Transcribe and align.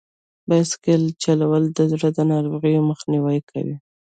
بایسکل 0.49 1.03
چلول 1.23 1.63
د 1.77 1.79
زړه 1.91 2.07
د 2.17 2.19
ناروغیو 2.31 2.87
مخنیوی 2.89 3.39
کوي. 3.51 3.75